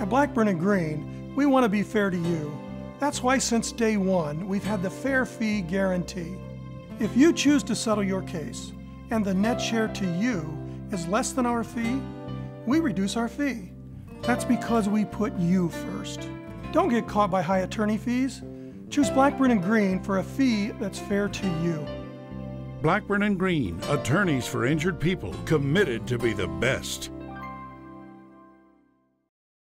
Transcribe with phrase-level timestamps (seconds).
[0.00, 2.58] At Blackburn and Green, we want to be fair to you.
[3.00, 6.36] That's why since day one, we've had the fair fee guarantee.
[6.98, 8.72] If you choose to settle your case
[9.10, 10.58] and the net share to you
[10.90, 12.00] is less than our fee,
[12.64, 13.72] we reduce our fee.
[14.22, 16.30] That's because we put you first.
[16.72, 18.40] Don't get caught by high attorney fees.
[18.88, 21.86] Choose Blackburn and Green for a fee that's fair to you.
[22.80, 27.10] Blackburn and Green, attorneys for injured people, committed to be the best.